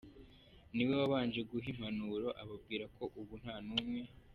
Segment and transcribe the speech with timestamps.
[0.75, 4.01] niwe wabanje guha impanuro ababwira ko ubu nta n’umwe